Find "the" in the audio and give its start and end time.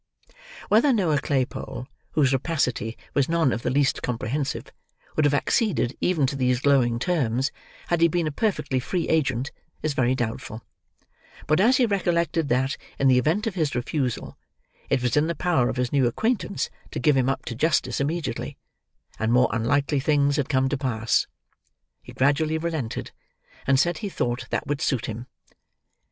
3.61-3.69, 13.09-13.19, 15.27-15.35